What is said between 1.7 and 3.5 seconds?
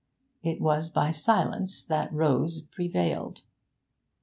that Rose prevailed.